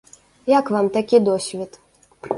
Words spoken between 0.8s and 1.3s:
такі